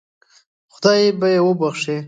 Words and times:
خدای 0.73 1.01
به 1.19 1.27
یې 1.33 1.39
وبخشي. 1.47 1.97